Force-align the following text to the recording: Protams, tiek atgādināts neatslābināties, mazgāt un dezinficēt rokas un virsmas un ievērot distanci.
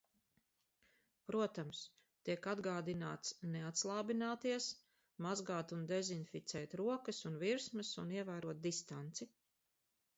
Protams, 1.31 1.81
tiek 2.29 2.47
atgādināts 2.53 3.35
neatslābināties, 3.57 4.69
mazgāt 5.27 5.75
un 5.79 5.83
dezinficēt 5.95 6.73
rokas 6.85 7.21
un 7.33 7.37
virsmas 7.47 7.97
un 8.07 8.15
ievērot 8.21 8.65
distanci. 8.69 9.31